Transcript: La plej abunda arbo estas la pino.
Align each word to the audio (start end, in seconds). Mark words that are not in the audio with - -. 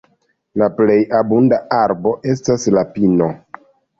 La 0.61 0.69
plej 0.77 0.95
abunda 1.19 1.59
arbo 1.81 2.13
estas 2.33 2.65
la 2.79 2.87
pino. 2.97 3.31